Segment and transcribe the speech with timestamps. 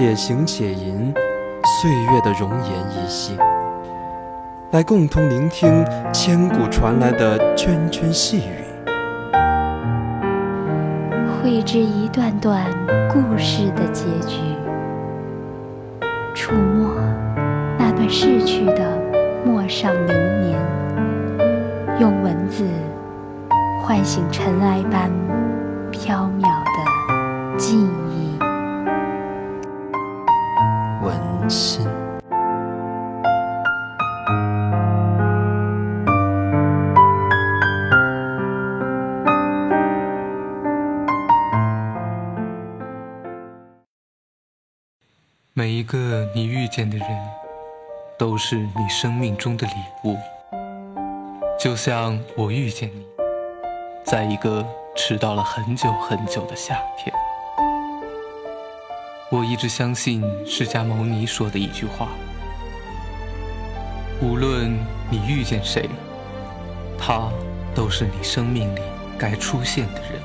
[0.00, 1.12] 且行且吟，
[1.82, 3.36] 岁月的容颜依稀，
[4.70, 8.62] 来共同聆听千古传来的涓涓细语，
[11.42, 12.64] 绘制一段段
[13.12, 14.38] 故事的结局，
[16.32, 16.94] 触摸
[17.76, 18.96] 那段逝去的
[19.44, 20.56] 陌上流年，
[21.98, 22.64] 用文字
[23.82, 25.10] 唤醒尘埃般
[25.90, 27.97] 飘渺的记忆。
[45.58, 47.08] 每一个你遇见的人，
[48.16, 49.72] 都是你生命中的礼
[50.04, 50.16] 物。
[51.58, 53.04] 就像我遇见你，
[54.04, 54.64] 在一个
[54.94, 57.12] 迟到了很久很久的夏天。
[59.32, 62.06] 我一直相信释迦牟尼说的一句话：
[64.22, 64.72] 无论
[65.10, 65.90] 你遇见谁，
[66.96, 67.28] 他
[67.74, 68.80] 都是你生命里
[69.18, 70.22] 该出现的人，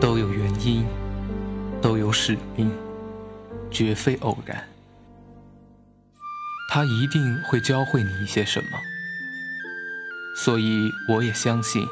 [0.00, 0.86] 都有原因，
[1.82, 2.72] 都有使命，
[3.74, 4.66] 绝非偶然。
[6.70, 8.78] 他一定会教会你一些什么，
[10.34, 11.86] 所以我也相信，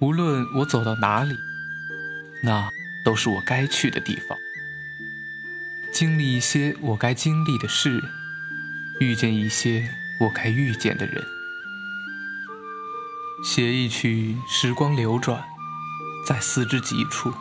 [0.00, 1.36] 无论我走到哪里，
[2.42, 2.70] 那。
[3.02, 4.36] 都是我该去的地方，
[5.90, 7.98] 经历一些我该经历的事，
[9.00, 9.88] 遇见一些
[10.20, 11.24] 我该遇见的人，
[13.42, 15.42] 写一曲时光流转，
[16.26, 17.32] 在思之极处，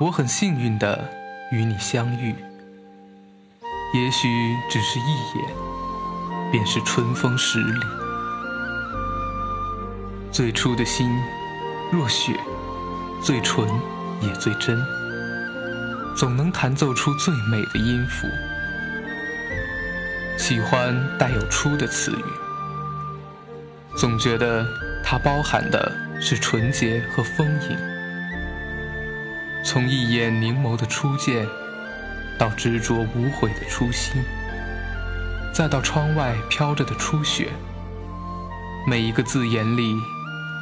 [0.00, 1.08] 我很幸运的
[1.52, 2.34] 与你相遇，
[3.94, 4.28] 也许
[4.70, 5.44] 只是一眼，
[6.50, 7.80] 便是春风十里。
[10.32, 11.08] 最初的心
[11.92, 12.32] 若雪，
[13.22, 13.68] 最纯。
[14.24, 14.80] 也最真，
[16.16, 18.28] 总能弹奏出最美的音符。
[20.38, 22.24] 喜欢带有“初”的词语，
[23.96, 24.64] 总觉得
[25.02, 27.91] 它包含的是纯洁和丰盈。
[29.64, 31.46] 从一眼凝眸的初见，
[32.38, 34.22] 到执着无悔的初心，
[35.54, 37.48] 再到窗外飘着的初雪，
[38.86, 39.94] 每一个字眼里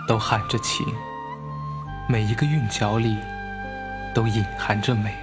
[0.07, 0.87] 都含着情，
[2.09, 3.17] 每一个韵脚里。
[4.13, 5.15] 都隐含着美。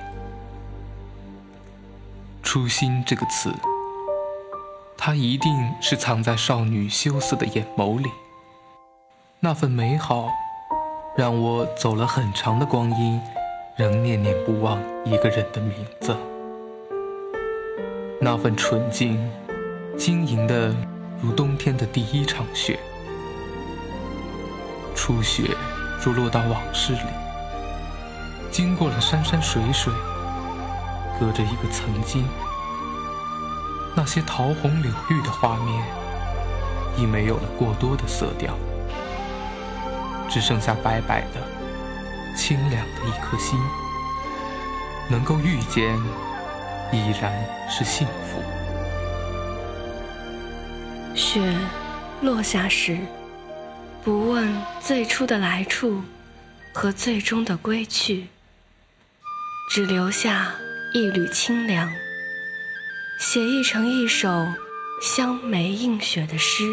[2.42, 3.54] 初心这个词，
[4.98, 8.10] 它一定是藏在少女羞涩的眼眸里。
[9.42, 10.30] 那份美好，
[11.18, 13.20] 让我走了很长的光阴，
[13.78, 16.18] 仍念念不忘一个人的名字。
[18.20, 19.30] 那份纯净，
[19.96, 20.74] 晶莹的
[21.22, 22.80] 如冬天的第一场雪。
[24.96, 25.56] 初雪
[26.04, 27.00] 如落到往事里。
[28.50, 29.94] 经过了山山水水，
[31.20, 32.28] 隔着一个曾经，
[33.96, 35.84] 那些桃红柳绿的画面，
[36.98, 38.56] 已没有了过多的色调，
[40.28, 41.40] 只剩下白白的、
[42.38, 43.60] 清凉的一颗心。
[45.10, 45.98] 能够遇见，
[46.94, 47.34] 已然
[47.70, 48.42] 是幸福。
[51.16, 51.42] 雪
[52.22, 52.98] 落下时，
[54.04, 56.02] 不问最初的来处
[56.74, 58.28] 和最终的归去。
[59.70, 60.54] 只留下
[60.94, 61.92] 一缕清凉，
[63.20, 64.48] 写意成一首
[65.02, 66.64] 香梅映雪的诗，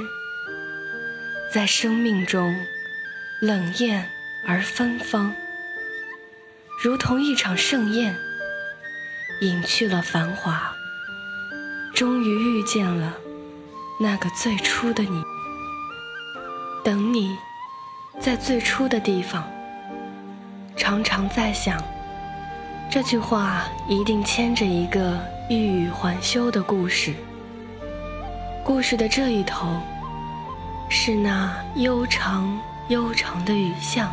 [1.52, 2.54] 在生命中
[3.40, 4.08] 冷艳
[4.46, 5.34] 而芬芳，
[6.82, 8.14] 如同一场盛宴，
[9.40, 10.74] 隐去了繁华，
[11.94, 13.14] 终于遇见了
[13.98, 15.22] 那个最初的你。
[16.84, 17.36] 等你，
[18.20, 19.48] 在最初的地方，
[20.76, 21.82] 常常在想。
[22.90, 25.18] 这句话一定牵着一个
[25.48, 27.14] 欲语还休的故事。
[28.62, 29.80] 故事的这一头，
[30.90, 34.08] 是那悠长悠长的雨巷；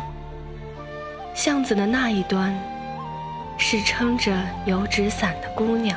[1.34, 2.54] 巷子的那一端，
[3.58, 4.32] 是撑着
[4.66, 5.96] 油纸伞的姑娘；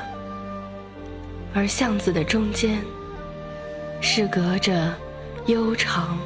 [1.53, 2.81] 而巷子的中间，
[3.99, 4.93] 是隔着
[5.47, 6.17] 悠长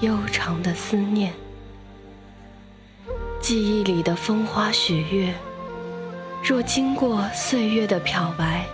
[0.00, 1.32] 悠长的思念。
[3.40, 5.32] 记忆里的风花雪月。
[6.42, 8.64] 若经过岁月的漂白，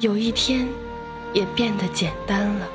[0.00, 0.66] 有一天
[1.32, 2.66] 也变得简单了，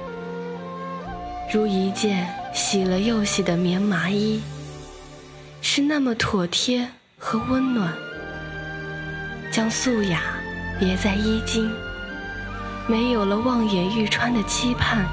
[1.51, 4.41] 如一件洗了又洗的棉麻衣，
[5.63, 6.87] 是那么妥帖
[7.17, 7.91] 和温暖。
[9.49, 10.21] 将素雅
[10.77, 11.71] 别在衣襟，
[12.85, 15.05] 没有了望眼欲穿的期盼，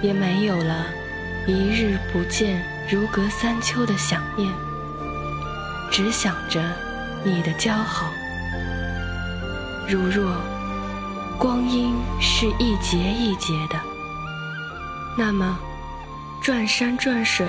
[0.00, 0.86] 也没有了
[1.46, 4.50] 一日不见如隔三秋的想念，
[5.90, 6.60] 只想着。
[7.24, 8.12] 你的姣好，
[9.88, 10.36] 如若
[11.36, 13.78] 光阴是一节一节的，
[15.16, 15.58] 那么
[16.40, 17.48] 转山转水，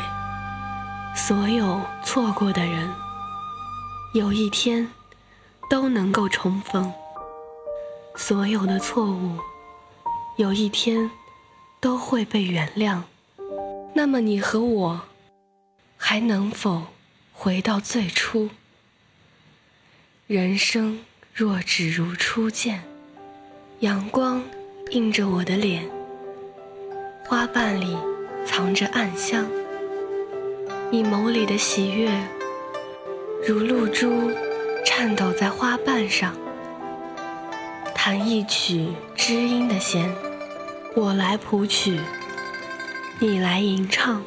[1.27, 2.89] 所有错过的人，
[4.13, 4.89] 有一天
[5.69, 6.91] 都能够重逢；
[8.15, 9.37] 所有的错误，
[10.37, 11.11] 有一天
[11.81, 13.01] 都会被原谅。
[13.93, 15.01] 那么你和我，
[15.97, 16.83] 还能否
[17.33, 18.49] 回到最初？
[20.25, 20.99] 人生
[21.33, 22.81] 若只如初见，
[23.81, 24.41] 阳光
[24.91, 25.87] 映着我的脸，
[27.27, 27.95] 花瓣里
[28.45, 29.45] 藏着暗香，
[30.91, 32.09] 你眸里的喜悦，
[33.47, 34.31] 如露珠
[34.83, 36.35] 颤抖在花瓣上。
[37.93, 40.11] 弹一曲知音的弦，
[40.95, 41.99] 我来谱曲，
[43.19, 44.23] 你来吟唱，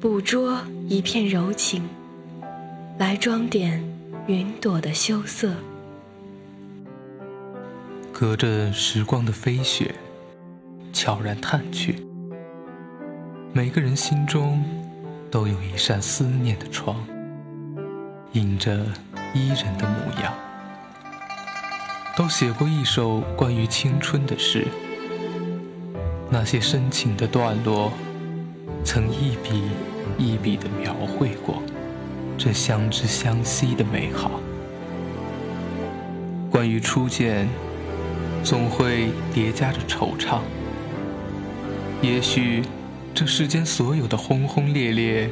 [0.00, 0.58] 捕捉
[0.88, 1.86] 一片柔情，
[2.98, 3.84] 来装点。
[4.26, 5.52] 云朵的羞涩，
[8.12, 9.92] 隔着时光的飞雪，
[10.92, 12.06] 悄然探去。
[13.52, 14.62] 每个人心中
[15.30, 16.96] 都有一扇思念的窗，
[18.32, 18.84] 映着
[19.32, 20.34] 伊人的模样。
[22.16, 24.66] 都写过一首关于青春的诗，
[26.28, 27.92] 那些深情的段落，
[28.84, 29.62] 曾一笔
[30.18, 31.62] 一笔的描绘过。
[32.36, 34.40] 这相知相惜的美好。
[36.50, 37.48] 关于初见，
[38.42, 40.40] 总会叠加着惆怅。
[42.02, 42.62] 也许，
[43.14, 45.28] 这世间所有的轰轰烈烈，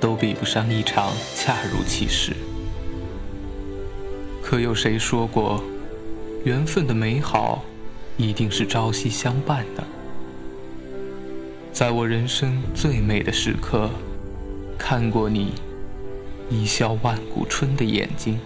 [0.00, 2.32] 都比不上一场恰如其时。
[4.42, 5.62] 可有谁说过，
[6.44, 7.64] 缘分的美好，
[8.16, 9.82] 一定是朝夕相伴的？
[11.72, 13.90] 在我人生最美的时刻，
[14.78, 15.54] 看过你。
[16.48, 18.38] 一笑万古春的眼睛，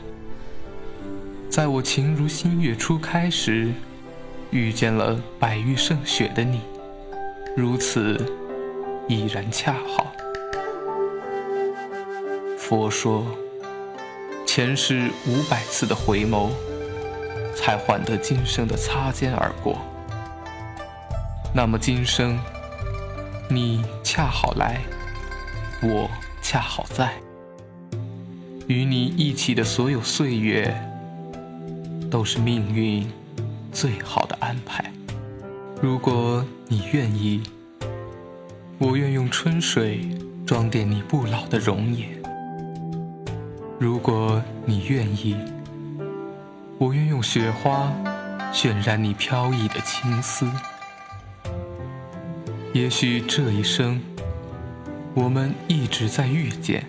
[1.51, 3.73] 在我情如新月初开时，
[4.51, 6.61] 遇见了白玉胜雪的你，
[7.55, 8.19] 如此
[9.11, 10.07] 已然恰好。
[12.57, 13.27] 佛说，
[14.47, 16.51] 前世五百次的回眸，
[17.57, 19.77] 才换得今生的擦肩而过。
[21.53, 22.39] 那么今生，
[23.49, 24.81] 你恰好来，
[25.83, 26.09] 我
[26.41, 27.12] 恰好在。
[28.69, 30.73] 与你一起的所有岁月，
[32.09, 33.11] 都是命运
[33.73, 34.85] 最好的安排。
[35.83, 37.43] 如果你愿意，
[38.82, 40.09] 我愿用春水
[40.47, 42.09] 装点你不老的容颜；
[43.79, 45.37] 如果你愿意，
[46.79, 47.93] 我愿用雪花
[48.55, 50.50] 渲染你飘逸的青丝。
[52.73, 54.00] 也许这一生，
[55.12, 56.87] 我们一直在遇见。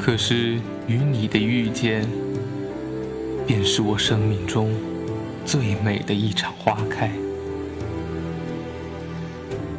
[0.00, 0.58] 可是，
[0.88, 2.08] 与你的遇见，
[3.46, 4.74] 便是我生命中
[5.46, 7.08] 最美的一场花开。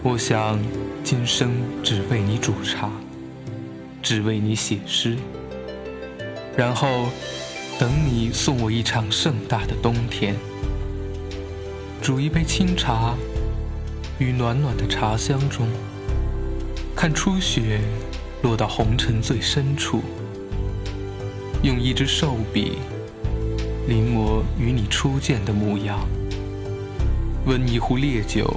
[0.03, 0.57] 我想，
[1.03, 1.51] 今生
[1.83, 2.89] 只为你煮茶，
[4.01, 5.15] 只为你写诗，
[6.57, 7.09] 然后
[7.77, 10.35] 等你送我一场盛大的冬天。
[12.01, 13.15] 煮一杯清茶，
[14.17, 15.67] 于暖暖的茶香中，
[16.95, 17.79] 看初雪。
[18.41, 20.01] 落到红尘最深处，
[21.61, 22.79] 用一支瘦笔
[23.87, 25.99] 临摹与你初见的模样，
[27.45, 28.51] 温一壶烈酒，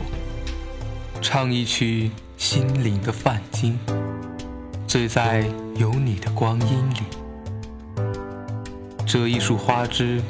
[1.26, 3.78] 唱一曲心灵的泛金，
[4.87, 5.43] 醉在
[5.75, 7.00] 有你的光阴里，
[9.07, 10.21] 折一束花枝，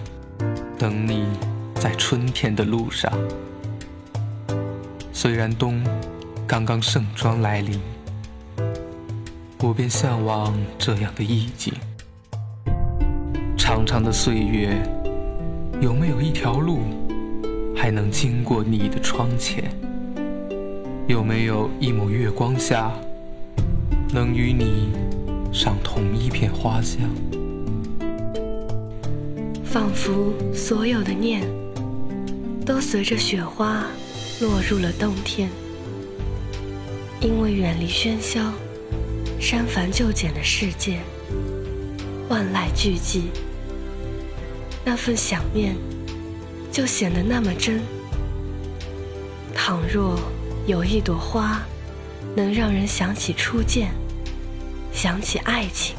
[0.78, 1.26] 等你
[1.74, 3.12] 在春天的路上。
[5.12, 5.82] 虽然冬
[6.46, 7.80] 刚刚盛装来临。
[9.62, 11.74] 我便向往这样的意境。
[13.56, 14.80] 长长的岁月，
[15.80, 16.82] 有没有一条路
[17.74, 19.68] 还能经过你的窗前？
[21.06, 22.90] 有没有一抹月光下，
[24.10, 24.88] 能与你
[25.52, 27.02] 赏同一片花香？
[29.62, 31.42] 仿佛所有的念，
[32.64, 33.84] 都随着雪花
[34.40, 35.50] 落入了冬天，
[37.20, 38.40] 因为远离喧嚣。
[39.38, 41.00] 删繁就简的世界，
[42.30, 43.24] 万籁俱寂，
[44.82, 45.76] 那份想念
[46.72, 47.82] 就显得那么真。
[49.54, 50.18] 倘若
[50.66, 51.60] 有一朵花，
[52.34, 53.90] 能让人想起初见，
[54.94, 55.94] 想起爱情，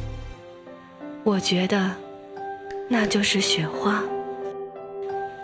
[1.22, 1.94] 我觉得
[2.88, 4.02] 那就是雪花。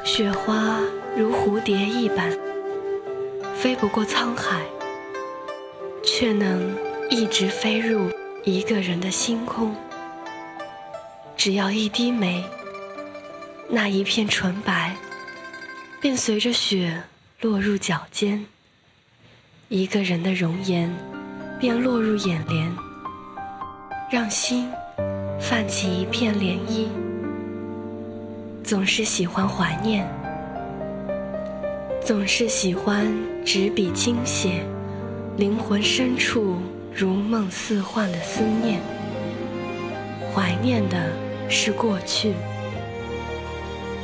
[0.04, 0.80] 雪花
[1.16, 2.36] 如蝴蝶一般，
[3.56, 4.60] 飞不过沧海，
[6.02, 6.76] 却能
[7.08, 8.10] 一直飞入
[8.42, 9.72] 一个人的星空。
[11.36, 12.44] 只要一滴眉，
[13.68, 14.96] 那一片纯白，
[16.00, 17.04] 便随着雪
[17.40, 18.44] 落入脚尖。
[19.74, 20.94] 一个人的容颜，
[21.58, 22.70] 便落入眼帘，
[24.10, 24.68] 让心
[25.40, 26.88] 泛起一片涟漪。
[28.62, 30.06] 总是喜欢怀念，
[32.04, 33.10] 总是喜欢
[33.46, 34.62] 执笔轻写，
[35.38, 36.58] 灵魂深处
[36.94, 38.78] 如梦似幻的思念。
[40.34, 41.10] 怀念的
[41.48, 42.34] 是过去，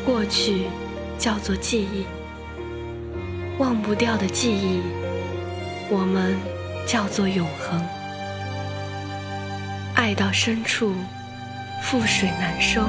[0.07, 0.63] 过去
[1.19, 2.07] 叫做记忆，
[3.59, 4.81] 忘不掉的记忆。
[5.91, 6.37] 我们
[6.87, 7.83] 叫做永恒，
[9.95, 10.93] 爱到深处，
[11.83, 12.83] 覆水难收；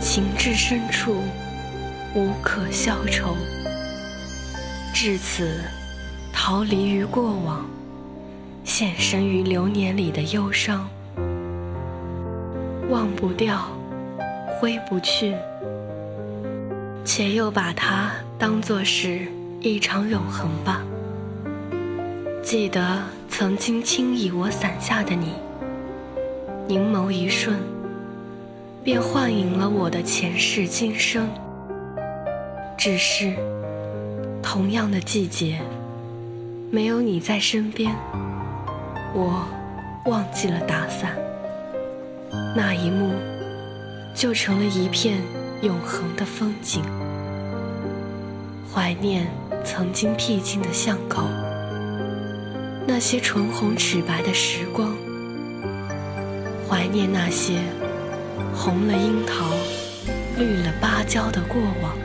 [0.00, 1.22] 情至深处，
[2.14, 3.36] 无可消愁。
[4.94, 5.60] 至此，
[6.32, 7.66] 逃离于过往，
[8.62, 10.88] 现身于流年里的忧伤，
[12.88, 13.68] 忘不掉，
[14.60, 15.34] 挥不去，
[17.04, 19.26] 且又把它当作是
[19.60, 20.80] 一场永恒吧。
[22.46, 25.32] 记得曾经轻倚我伞下的你，
[26.68, 27.56] 凝眸一瞬，
[28.84, 31.28] 便幻影了我的前世今生。
[32.78, 33.34] 只是，
[34.40, 35.60] 同样的季节，
[36.70, 37.92] 没有你在身边，
[39.12, 39.44] 我
[40.04, 41.16] 忘记了打伞，
[42.54, 43.12] 那一幕
[44.14, 45.20] 就成了一片
[45.62, 46.80] 永恒的风景。
[48.72, 49.26] 怀念
[49.64, 51.24] 曾经僻静的巷口。
[52.88, 54.96] 那些唇红齿白的时光，
[56.68, 57.54] 怀念那些
[58.54, 59.44] 红了樱桃、
[60.38, 61.96] 绿了芭蕉的过往。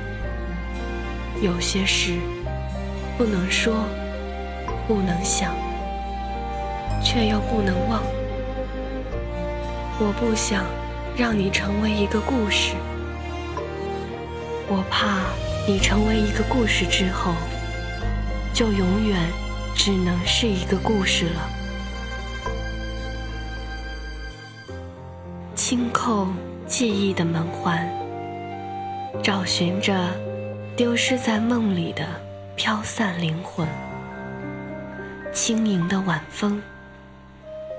[1.39, 2.13] 有些事
[3.15, 3.85] 不能说，
[4.87, 5.53] 不能想，
[7.03, 8.01] 却又不能忘。
[9.99, 10.65] 我不想
[11.15, 12.73] 让你成为一个故事，
[14.67, 15.19] 我怕
[15.67, 17.35] 你成为一个故事之后，
[18.51, 19.40] 就永远。
[19.83, 21.49] 只能是一个故事了。
[25.55, 26.27] 轻扣
[26.67, 27.89] 记忆的门环，
[29.23, 29.91] 找寻着
[30.75, 32.05] 丢失在梦里的
[32.55, 33.67] 飘散灵魂。
[35.33, 36.61] 轻盈的晚风，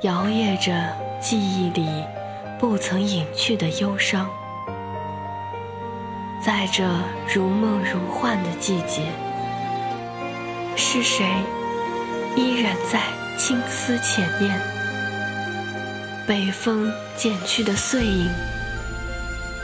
[0.03, 0.73] 摇曳着
[1.21, 1.87] 记忆里
[2.59, 4.29] 不曾隐去的忧伤。
[6.45, 6.83] 在这
[7.33, 9.03] 如梦如幻的季节，
[10.75, 11.25] 是谁？
[12.35, 13.03] 依然在
[13.37, 14.59] 青丝浅念，
[16.27, 18.31] 北风剪去的碎影，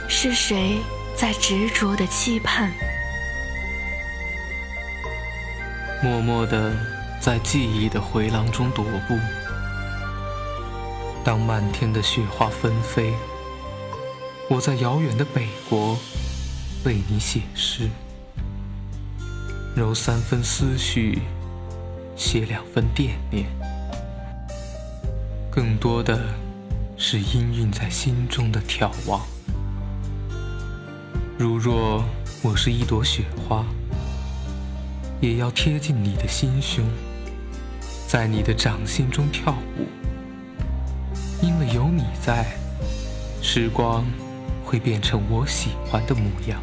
[0.07, 0.77] 是谁
[1.15, 2.71] 在执着的期盼？
[6.03, 6.71] 默默地
[7.19, 9.17] 在记忆的回廊中踱步，
[11.23, 13.15] 当漫天的雪花纷飞，
[14.47, 15.97] 我在遥远的北国
[16.85, 17.89] 为你写诗，
[19.75, 21.23] 揉三分思绪。
[22.19, 23.45] 写两分惦念，
[25.49, 26.19] 更多的
[26.97, 29.21] 是氤氲在心中的眺望。
[31.37, 32.03] 如若
[32.43, 33.65] 我是一朵雪花，
[35.21, 36.83] 也要贴近你的心胸，
[38.05, 39.87] 在你的掌心中跳舞。
[41.41, 42.45] 因为有你在，
[43.41, 44.05] 时光
[44.65, 46.61] 会变成我喜欢的模样。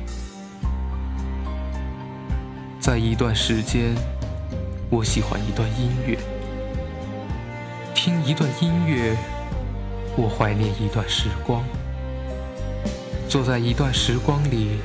[2.78, 3.96] 在一段时间。
[4.88, 6.16] 我喜欢一段音乐，
[7.92, 9.16] 听一段音乐，
[10.16, 11.64] 我怀念一段时光，
[13.28, 14.78] 坐在一段时光里，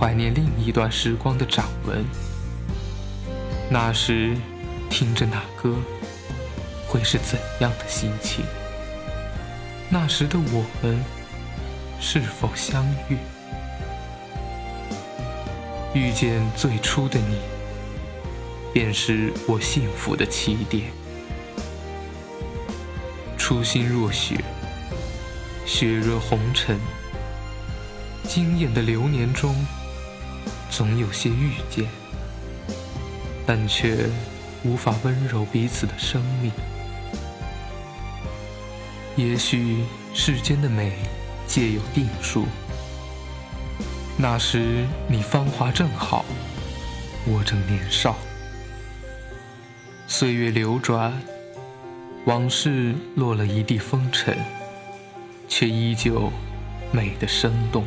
[0.00, 2.04] 怀念另一段时光的掌纹。
[3.70, 4.36] 那时，
[4.90, 5.76] 听着那歌，
[6.88, 8.44] 会是怎样的心情？
[9.88, 11.00] 那时的我们，
[12.00, 13.16] 是否相遇？
[15.94, 17.53] 遇见最初的你。
[18.74, 20.90] 便是我幸福的起点。
[23.38, 24.42] 初心若雪，
[25.64, 26.76] 雪若红尘。
[28.24, 29.54] 惊艳的流年中，
[30.70, 31.86] 总有些遇见，
[33.46, 34.08] 但却
[34.64, 36.50] 无法温柔彼此的生命。
[39.14, 40.98] 也许世间的美
[41.46, 42.46] 皆有定数。
[44.16, 46.24] 那时你芳华正好，
[47.24, 48.16] 我正年少。
[50.06, 51.12] 岁月流转，
[52.26, 54.36] 往事落了一地风尘，
[55.48, 56.30] 却依旧
[56.92, 57.84] 美得生动。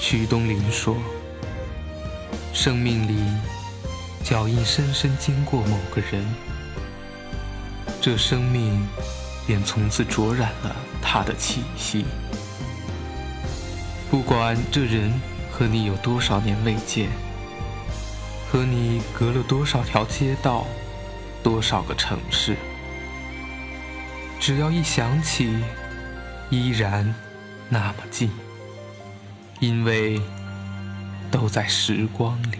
[0.00, 0.96] 徐东林说
[2.52, 3.22] ：“生命里，
[4.24, 6.24] 脚印深深经过某个人，
[8.00, 8.84] 这生命
[9.46, 12.04] 便从此着染了他的气息。
[14.10, 15.12] 不管这人
[15.50, 17.08] 和你有多少年未见。”
[18.50, 20.66] 和你隔了多少条街道，
[21.42, 22.56] 多少个城市？
[24.40, 25.62] 只要一想起，
[26.48, 27.14] 依然
[27.68, 28.30] 那么近，
[29.60, 30.18] 因为
[31.30, 32.58] 都在时光里。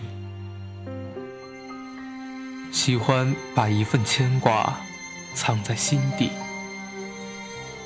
[2.70, 4.78] 喜欢把一份牵挂
[5.34, 6.30] 藏在心底，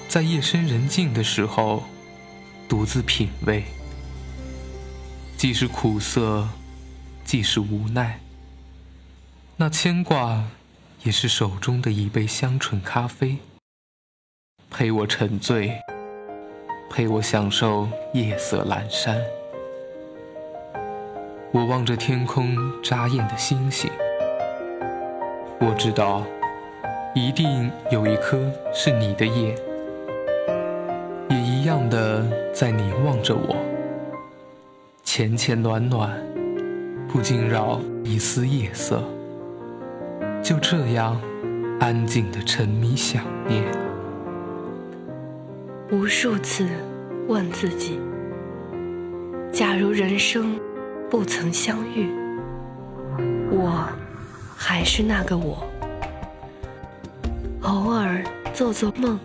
[0.08, 1.84] 在夜深人静的时候，
[2.68, 3.62] 独自品味，
[5.36, 6.48] 即使苦涩。
[7.32, 8.20] 既是无奈，
[9.56, 10.44] 那牵挂
[11.02, 13.38] 也是手中的一杯香醇咖啡，
[14.70, 15.80] 陪我沉醉，
[16.90, 19.18] 陪我享受夜色阑珊。
[21.52, 23.90] 我望着天空眨眼的星星，
[25.58, 26.26] 我知道，
[27.14, 29.54] 一定有一颗是你的夜，
[31.30, 33.56] 也一样的在凝望着我，
[35.02, 36.31] 浅浅暖暖。
[37.12, 39.04] 不惊扰一丝夜色，
[40.42, 41.20] 就这样
[41.78, 43.62] 安静的沉迷想念。
[45.90, 46.66] 无数次
[47.28, 48.00] 问自己：
[49.52, 50.58] 假如人生
[51.10, 52.08] 不曾相遇，
[53.50, 53.86] 我
[54.56, 55.62] 还是那个我。
[57.60, 59.20] 偶尔做做梦，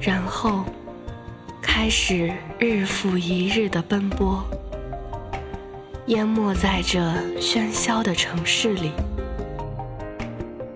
[0.00, 0.64] 然后
[1.60, 4.40] 开始日复一日的奔波。
[6.10, 6.98] 淹没在这
[7.38, 8.90] 喧嚣的城市里，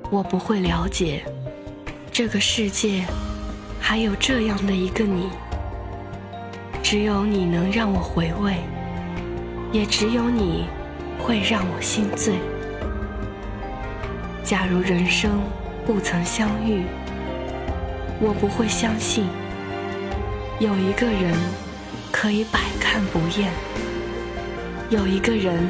[0.09, 1.25] 我不会了解
[2.13, 3.05] 这个世界
[3.81, 5.29] 还有这样的一个你。
[6.85, 8.59] 只有你能让我回味，
[9.73, 10.69] 也只有你
[11.19, 12.35] 会让我心醉。
[14.45, 15.43] 假如人生
[15.85, 16.85] 不曾相遇，
[18.21, 19.25] 我不会相信
[20.61, 21.35] 有一个人
[22.13, 23.51] 可以百看不厌。
[24.91, 25.67] 有一个人，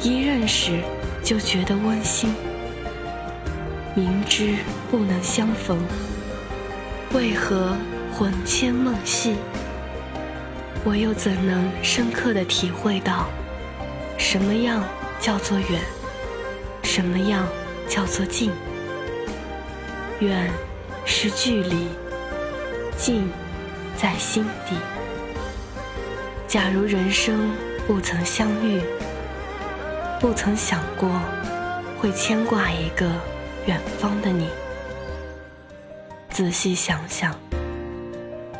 [0.00, 0.78] 一认识
[1.22, 2.32] 就觉得温馨。
[3.94, 4.54] 明知
[4.88, 5.76] 不能相逢，
[7.12, 7.76] 为何
[8.12, 9.34] 魂牵梦系？
[10.84, 13.26] 我又怎能深刻的体会到，
[14.16, 14.84] 什么样
[15.20, 15.80] 叫做远，
[16.84, 17.44] 什么样
[17.88, 18.52] 叫做近？
[20.20, 20.48] 远
[21.04, 21.88] 是距离，
[22.96, 23.28] 近
[23.96, 24.76] 在心底。
[26.46, 27.50] 假如人生。
[27.86, 28.82] 不曾相遇，
[30.18, 31.08] 不曾想过
[32.00, 33.08] 会牵挂一个
[33.66, 34.48] 远方的你。
[36.28, 37.32] 仔细想想，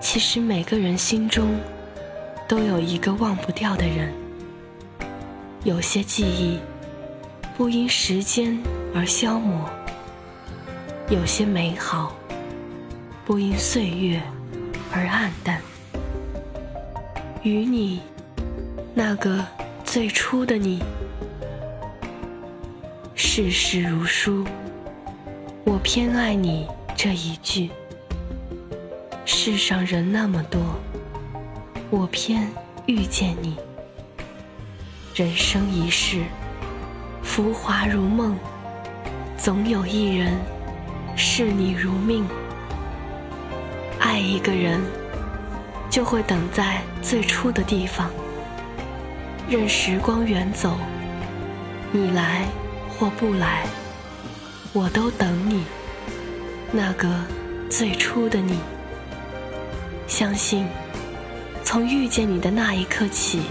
[0.00, 1.58] 其实每个人心中
[2.46, 4.14] 都有一个忘不掉的人。
[5.64, 6.60] 有些记忆
[7.56, 8.56] 不因时间
[8.94, 9.68] 而消磨，
[11.10, 12.14] 有些美好
[13.24, 14.22] 不因岁月
[14.92, 15.60] 而黯淡。
[17.42, 18.00] 与你。
[18.98, 19.44] 那个
[19.84, 20.82] 最初的你，
[23.14, 24.42] 世事如书，
[25.64, 27.68] 我偏爱你这一句。
[29.26, 30.62] 世上人那么多，
[31.90, 32.50] 我偏
[32.86, 33.58] 遇见你。
[35.14, 36.22] 人生一世，
[37.22, 38.34] 浮华如梦，
[39.36, 40.32] 总有一人
[41.14, 42.26] 视你如命。
[43.98, 44.80] 爱一个人，
[45.90, 48.10] 就会等在最初的地方。
[49.48, 50.76] 任时光远走，
[51.92, 52.48] 你来
[52.88, 53.64] 或不来，
[54.72, 55.64] 我都等你。
[56.72, 57.08] 那个
[57.70, 58.58] 最初的你，
[60.08, 60.66] 相信
[61.62, 63.42] 从遇见你的那一刻起，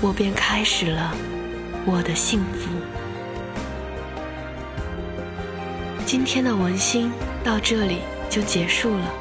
[0.00, 1.12] 我便开始了
[1.84, 2.70] 我的幸福。
[6.06, 7.10] 今天的文心
[7.42, 7.98] 到这里
[8.30, 9.12] 就结束了，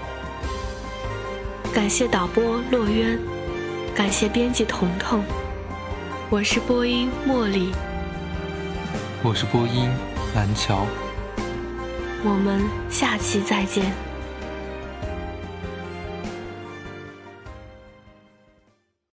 [1.73, 3.17] 感谢导播洛渊，
[3.95, 5.23] 感谢编辑彤彤。
[6.29, 7.71] 我是播音茉莉，
[9.23, 9.89] 我是播音
[10.35, 10.85] 蓝桥，
[12.21, 14.06] 我们下期再见。